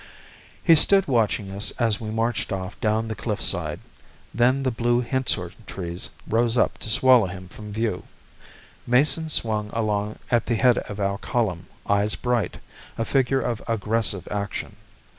[0.63, 3.79] He stood watching us as we marched off down the cliff side.
[4.33, 8.05] Then the blue hensorr trees rose up to swallow him from view.
[8.87, 12.57] Mason swung along at the head of our column, eyes bright,
[12.97, 14.75] a figure of aggressive action.